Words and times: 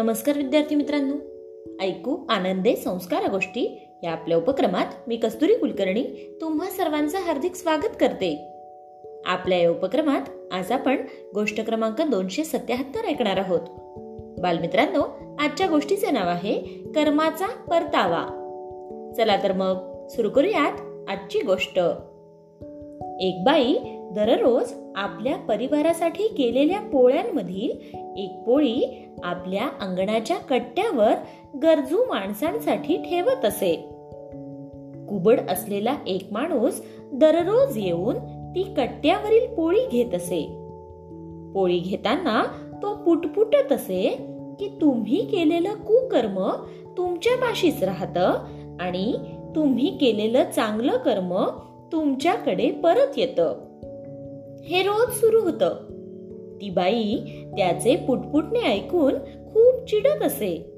नमस्कार 0.00 0.36
विद्यार्थी 0.36 0.74
मित्रांनो. 0.74 1.14
ऐकू 1.80 2.26
आनंदे 2.28 2.76
संस्कार 2.76 3.30
गोष्टी 3.30 3.88
या 4.02 4.10
आपल्या 4.10 4.38
उपक्रमात 4.38 4.86
मी 5.06 5.16
कस्तुरी 5.16 5.54
कुलकर्णी 5.54 6.02
तुम्हा 6.40 6.70
सर्वांचं 6.70 7.18
हार्दिक 7.18 7.54
स्वागत 7.54 7.96
करते. 8.00 8.48
आपल्या 9.26 9.58
या 9.58 9.70
उपक्रमात 9.70 10.20
आज 10.52 10.72
आपण 10.72 10.96
गोष्ट 11.34 11.60
क्रमांक 11.60 12.02
दोनशे 12.02 12.44
सत्याहत्तर 12.44 13.04
ऐकणार 13.04 13.36
आहोत. 13.36 13.60
बालमित्रांनो 14.40 15.02
आजच्या 15.38 15.66
गोष्टीचे 15.66 16.10
नाव 16.10 16.28
आहे 16.28 16.54
कर्माचा 16.94 17.46
परतावा. 17.46 18.26
चला 19.16 19.42
तर 19.42 19.52
मग 19.52 20.06
सुरू 20.06 20.30
करूयात 20.30 21.08
आजची 21.10 21.38
गोष्ट. 21.38 21.78
एक 23.20 23.42
बाई 23.44 23.74
दररोज 24.10 24.72
आपल्या 24.96 25.36
परिवारासाठी 25.36 26.28
केलेल्या 26.28 26.80
पोळ्यांमधील 26.80 27.70
एक 28.16 28.42
पोळी 28.46 29.08
आपल्या 29.24 29.68
अंगणाच्या 29.80 30.36
कट्ट्यावर 30.36 31.12
गरजू 31.62 31.96
माणसांसाठी 31.96 32.96
ठेवत 32.96 33.44
असे. 33.44 33.76
कुबड 35.08 35.40
असलेला 35.50 35.96
एक 36.06 36.28
माणूस 36.30 36.82
दररोज 37.12 37.78
येऊन 37.78 38.14
ती 38.54 38.62
कट्ट्यावरील 38.62 39.54
पोळी 39.54 39.86
घेत 39.92 40.14
असे. 40.14 40.42
पोळी 41.54 41.78
घेताना 41.78 42.44
तो 42.82 42.94
पुटपुटत 42.94 43.72
असे 43.72 44.18
की 44.60 44.68
तुम्ही 44.80 45.24
केलेलं 45.24 45.74
कुकर्म 45.74 46.50
तुमच्या 46.96 47.36
पाशीच 47.36 47.82
राहत 47.82 48.18
आणि 48.80 49.14
तुम्ही 49.56 49.96
केलेलं 49.98 50.44
चांगलं 50.44 50.96
कर्म 50.96 51.44
तुमच्याकडे 51.92 52.70
परत 52.70 53.18
येतं. 53.18 53.69
हे 54.64 54.82
रोज 54.82 55.12
सुरू 55.12 55.40
होतं. 55.40 55.74
ती 56.60 56.70
बाई 56.70 57.16
त्याचे 57.56 57.96
पुटपुटणे 57.96 58.60
ऐकून 58.60 59.14
खूप 59.52 59.90
चिडत 59.90 60.22
असे. 60.22 60.72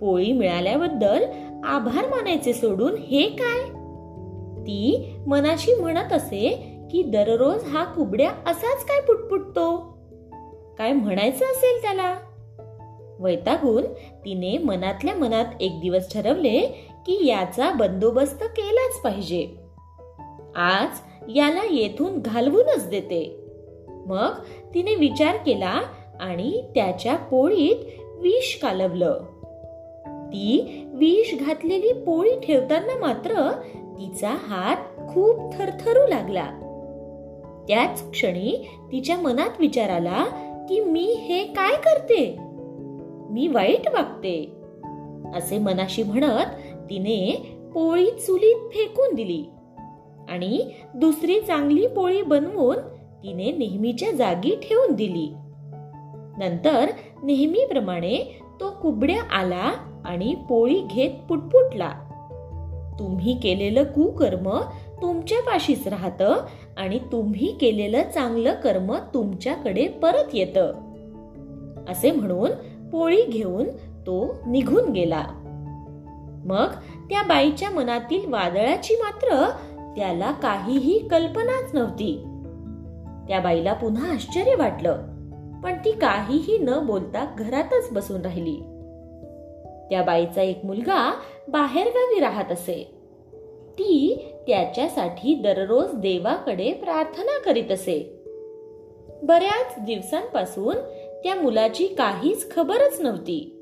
पोळी 0.00 0.32
मिळाल्याबद्दल 0.32 1.24
आभार 1.64 2.06
मानायचे 2.06 2.52
सोडून 2.52 2.94
हे 2.94 3.22
काय? 3.22 3.68
ती 4.62 5.12
मनाशी 5.26 5.74
म्हणत 5.74 6.12
असे 6.12 6.72
की 6.90 7.02
दररोज 7.02 7.64
हा 7.64 7.84
कुबड्या 7.84 8.30
असाच 8.46 8.84
काय 8.84 9.00
पुटपुटतो? 9.00 9.76
काय 10.78 10.92
म्हणायचं 10.92 11.44
असेल 11.44 11.82
त्याला? 11.82 12.16
वैतागून 13.18 13.82
तिने 14.24 14.58
मनातल्या 14.58 15.14
मनात 15.14 15.44
एक 15.60 15.80
दिवस 15.80 16.12
ठरवले 16.12 16.60
की 17.06 17.26
याचा 17.26 17.70
बंदोबस्त 17.70 18.42
केलाच 18.42 19.00
पाहिजे. 19.02 19.48
आज 20.56 20.88
याला 21.28 21.62
येथून 21.70 22.18
घालवूनच 22.18 22.88
देते. 22.88 23.36
मग 23.88 24.32
तिने 24.74 24.94
विचार 24.94 25.36
केला 25.36 25.80
आणि 26.20 26.62
त्याच्या 26.74 27.16
पोळीत 27.16 28.00
विष 28.20 28.58
कालवलं. 28.62 29.20
ती 30.26 30.82
विष 30.94 31.34
घातलेली 31.34 31.92
पोळी 31.92 32.40
ठेवताना 32.40 32.98
मात्र 32.98 33.52
तिचा 33.98 34.30
हात 34.30 34.76
खूप 35.08 35.52
थरथरू 35.52 36.06
लागला. 36.06 36.46
त्याच 37.68 38.10
क्षणी 38.10 38.68
तिच्या 38.92 39.16
मनात 39.16 39.50
विचार 39.58 39.90
आला 39.90 40.24
की 40.68 40.80
मी 40.80 41.14
हे 41.14 41.44
काय 41.44 41.76
करते? 41.76 42.36
मी 43.30 43.48
वाईट 43.48 43.88
वागते. 43.88 44.52
असे 45.34 45.58
मनाशी 45.58 46.02
म्हणत 46.02 46.46
तिने 46.90 47.36
पोळी 47.74 48.10
चुलीत 48.10 48.56
फेकून 48.56 49.14
दिली. 49.14 49.44
आणि 50.28 50.70
दुसरी 50.94 51.40
चांगली 51.40 51.86
पोळी 51.86 52.22
बनवून 52.22 52.76
तिने 53.22 53.52
नेहमीच्या 53.52 54.12
जागी 54.12 54.56
ठेवून 54.56 54.94
दिली. 54.94 55.32
नंतर 56.38 56.86
नेहमीप्रमाणे 57.22 58.40
तो 58.60 58.70
कुबड्या 58.70 59.34
आला 59.34 59.72
आणि 60.04 60.34
पोळी 60.48 60.80
घेत 60.80 61.10
पुटपुटला. 61.28 61.92
तुम्ही 62.98 63.40
केलेलं 63.40 63.84
कुकर्म 63.84 64.60
तुमच्या 65.02 65.38
पाशीच 65.38 65.88
राहत 65.88 66.22
आणि 66.76 66.98
तुम्ही 67.12 67.58
केलेलं 67.60 68.02
चांगलं 68.14 68.54
कर्म 68.54 68.94
तुमच्याकडे 69.14 69.88
परत 69.88 70.34
येत. 70.34 70.58
असे 71.88 72.10
म्हणून 72.10 72.50
पोळी 72.90 73.24
घेऊन 73.24 73.64
तो 74.06 74.34
निघून 74.46 74.92
गेला. 74.92 75.24
मग 76.44 76.68
त्या 77.10 77.22
बाईच्या 77.22 77.70
मनातील 77.70 78.32
वादळाची 78.32 78.94
मात्र 78.94 79.50
त्याला 79.96 80.30
काहीही 80.30 81.08
कल्पनाच 81.08 81.74
नव्हती. 81.74 82.16
त्या 83.28 83.40
बाईला 83.40 83.72
पुन्हा 83.72 84.12
आश्चर्य 84.12 84.54
वाटलं 84.54 85.02
पण 85.64 85.72
ती 85.72 85.92
काहीही 85.92 86.58
न 86.58 86.86
बोलता 86.86 87.34
घरातच 87.38 87.88
बसून 87.92 88.22
राहिली. 88.22 88.56
त्या 89.90 90.02
बाईचा 90.02 90.42
एक 90.42 90.64
मुलगा 90.64 91.14
बाहेरगावी 91.48 92.20
राहत 92.20 92.52
असे. 92.52 92.94
ती 93.72 94.24
त्याच्यासाठी 94.46 95.34
दररोज 95.34 95.94
देवाकडे 95.94 96.72
प्रार्थना 96.72 97.40
करीत 97.40 97.70
असे. 97.70 98.24
बऱ्याच 99.22 99.74
दिवसांपासून 99.78 100.74
त्या 101.24 101.34
मुलाची 101.34 101.86
काहीच 101.86 102.54
खबरच 102.54 103.00
नव्हती. 103.00 103.56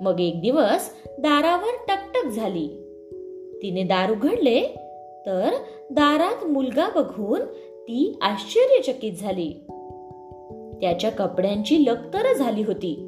मग 0.00 0.20
एक 0.20 0.40
दिवस 0.40 0.94
दारावर 1.18 1.84
टकटक 1.88 2.28
झाली. 2.28 2.68
तिने 3.62 3.82
दार 3.82 4.10
उघडले 4.10 4.79
तर 5.26 5.50
दारात 5.90 6.46
मुलगा 6.46 6.88
बघून 6.94 7.40
ती 7.82 8.18
आश्चर्यचकित 8.22 9.12
झाली. 9.12 9.50
त्याच्या 10.80 11.10
कपड्यांची 11.10 11.84
लक्तर 11.84 12.36
झाली 12.36 12.62
होती. 12.62 13.06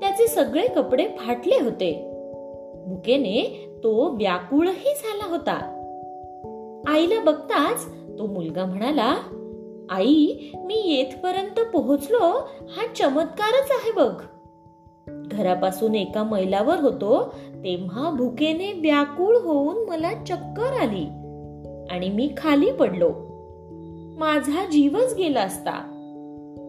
त्याचे 0.00 0.26
सगळे 0.26 0.66
कपडे 0.68 1.08
फाटले 1.18 1.64
होते. 1.64 2.12
भुकेने 2.86 3.68
तो 3.84 4.08
व्याकुळही 4.08 4.94
झाला 4.94 5.30
होता. 5.30 5.72
आईला 6.88 7.24
बघताच 7.24 7.86
तो 8.18 8.26
मुलगा 8.26 8.64
म्हणाला 8.64 9.16
आई 9.90 10.36
मी 10.54 10.94
येथपर्यंत 10.96 11.66
पोहोचलो. 11.72 12.48
हा 12.68 12.86
चमत्कारच 12.98 13.70
आहे 13.70 13.92
बघ. 13.92 14.22
घरापासून 15.32 15.94
एका 15.94 16.22
मैलावर 16.22 16.80
होतो 16.80 17.34
तेव्हा 17.54 18.10
भुकेने 18.10 18.72
व्याकुळ 18.72 19.36
होऊन 19.36 19.88
मला 19.88 20.12
चक्कर 20.12 20.72
आली 20.80 21.06
आणि 21.90 22.08
मी 22.08 22.30
खाली 22.36 22.72
पडलो. 22.72 23.12
माझा 24.18 24.64
जीवच 24.64 25.14
गेला 25.18 25.40
असता. 25.40 25.92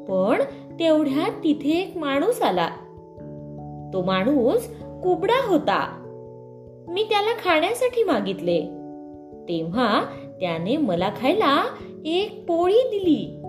पण 0.09 0.41
तेवढ्यात 0.79 1.31
तिथे 1.43 1.69
एक 1.69 1.97
माणूस 1.97 2.41
आला. 2.41 2.67
तो 3.93 4.03
माणूस 4.03 4.67
कुबडा 5.03 5.47
होता. 5.47 6.03
मी 6.87 7.03
त्याला 7.03 7.33
खाण्यासाठी 7.45 8.03
मागितले. 8.03 8.61
तेव्हा 9.49 10.03
त्याने 10.39 10.77
मला 10.77 11.09
खायला 11.21 11.63
एक 12.05 12.45
पोळी 12.47 12.81
दिली. 12.93 13.41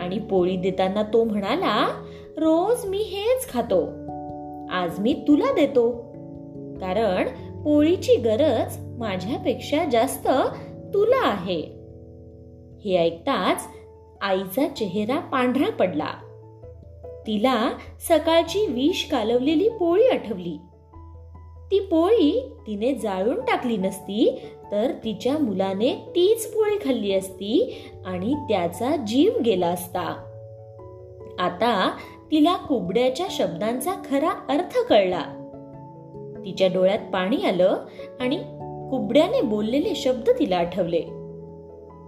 आणि 0.00 0.18
पोळी 0.18 0.56
देताना 0.56 1.02
तो 1.02 1.24
म्हणाला 1.24 1.88
रोज 2.36 2.86
मी 2.86 2.98
हेच 2.98 3.52
खातो. 3.52 4.07
आज 4.70 4.98
मी 4.98 5.12
तुला 5.28 5.52
देतो. 5.54 5.90
कारण 6.80 7.28
पोळीची 7.62 8.16
गरज 8.16 8.76
माझ्यापेक्षा 8.78 9.84
जास्त 9.84 10.28
तुला 10.94 11.28
आहे. 11.28 11.60
हे 12.84 12.96
ऐकताच 12.96 13.68
आईचा 14.20 14.68
चेहरा 14.68 15.18
पांढरा 15.18 15.70
पडला. 15.70 16.08
तिला 17.26 17.70
सकाळची 18.08 18.66
विष 18.66 19.10
कालवलेली 19.10 19.68
पोळी 19.68 20.08
आठवली. 20.08 20.58
ती 21.70 21.80
पोळी 21.80 22.52
तिने 22.66 22.94
जाळून 22.94 23.40
टाकली 23.40 23.76
नसती 23.76 24.42
तर 24.72 24.92
तिच्या 25.04 25.38
मुलाने 25.38 25.92
तीच 25.92 26.46
पोळी 26.46 26.78
खाल्ली 26.84 27.14
असती 27.14 27.82
आणि 28.06 28.34
त्याचा 28.34 28.96
जीव 28.96 29.32
गेला 29.44 29.66
असता. 29.66 30.24
आता 31.38 31.96
तिला 32.30 32.56
कुबड्याच्या 32.56 33.26
शब्दांचा 33.30 33.92
खरा 34.10 34.28
अर्थ 34.28 34.78
कळला. 34.88 35.22
तिच्या 36.44 36.68
डोळ्यात 36.68 36.98
पाणी 37.12 37.36
आलं 37.36 37.76
आणि 38.20 38.36
कुबड्याने 38.90 39.40
बोललेले 39.40 39.94
शब्द 39.94 40.30
तिला 40.38 40.56
आठवले. 40.56 41.00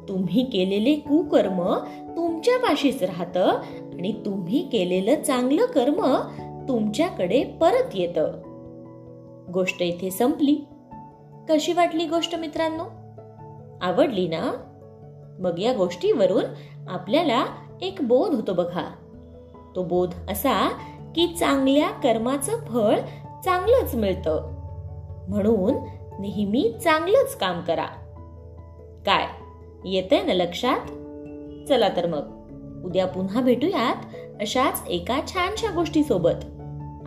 तुम्ही 0.09 0.45
केलेले 0.45 0.95
कुकर्म 0.95 1.75
तुमच्या 2.17 2.59
पाशीच 2.59 3.03
राहत 3.03 3.37
आणि 3.37 4.13
तुम्ही 4.13 4.69
केलेलं 4.69 5.23
चांगलं 5.23 5.67
कर्म 5.67 6.17
तुमच्याकडे 6.69 7.45
परत 7.45 7.91
येत. 7.95 8.19
गोष्ट 9.53 9.83
इथे 9.83 10.11
संपली. 10.11 10.57
कशी 11.49 11.73
वाटली 11.73 12.07
गोष्ट 12.07 12.35
मित्रांनो? 12.35 12.85
आवडली 13.81 14.29
ना? 14.29 14.53
मग 15.39 15.59
या 15.59 15.73
गोष्टीवरून 15.73 16.45
आपल्याला 16.89 17.45
एक 17.83 17.95
बोध 18.01 18.35
होतो 18.35 18.53
बघा. 18.53 19.00
तो 19.77 19.83
बोध 19.83 20.15
असा 20.29 20.69
की 21.15 21.27
चांगल्या 21.27 21.91
कर्माचं 21.91 22.65
फळ 22.65 22.99
चांगलंच 23.45 23.95
मिळतं. 23.95 24.55
म्हणून 25.29 25.75
नेहमी 26.21 26.75
चांगलंच 26.85 27.37
काम 27.37 27.61
करा. 27.61 27.87
काय? 29.07 29.27
येतंय 29.85 30.23
ना 30.23 30.33
लक्षात? 30.33 30.81
चला 31.69 31.89
तर 31.89 32.07
मग. 32.07 32.41
उद्या 32.85 33.07
पुन्हा 33.07 33.41
भेटूयात 33.41 33.97
अशाच 34.41 34.83
एका 34.89 35.21
छानशा 35.27 35.75
गोष्टीसोबत. 35.75 36.45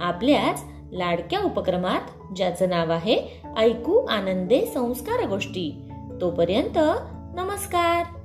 आपल्याच 0.02 0.64
लाडक्या 0.92 1.40
उपक्रमात 1.40 2.34
ज्याचं 2.36 2.70
नाव 2.70 2.92
आहे 2.92 3.42
ऐकू 3.58 4.06
आनंदे 4.06 4.66
संस्कार 4.66 5.28
गोष्टी. 5.28 5.90
तोपर्यंत 6.22 6.78
नमस्कार. 7.36 8.20